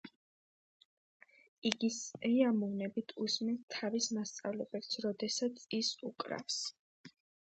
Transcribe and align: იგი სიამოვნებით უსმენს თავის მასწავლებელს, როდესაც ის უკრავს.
იგი 1.69 1.89
სიამოვნებით 1.97 3.13
უსმენს 3.25 3.61
თავის 3.75 4.09
მასწავლებელს, 4.17 4.97
როდესაც 5.07 5.63
ის 5.81 5.91
უკრავს. 6.09 6.57